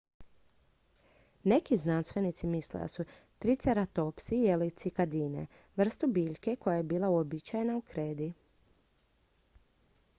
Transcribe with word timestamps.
neki 1.43 1.77
znanstvenici 1.77 2.47
misle 2.53 2.79
da 2.83 2.87
su 2.93 3.03
triceratopsi 3.45 4.35
jeli 4.43 4.69
cikadine 4.83 5.45
vrstu 5.81 6.07
biljke 6.15 6.55
koja 6.55 6.75
je 6.77 6.83
bila 6.93 7.09
uobičajena 7.17 7.77
u 7.81 7.83
kredi 7.93 8.31